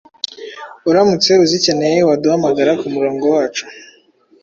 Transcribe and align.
Uramutse 0.89 1.31
uzikeneye 1.43 1.99
waduhamagara 2.09 2.71
kumurongo 2.81 3.25
wacu 3.35 3.63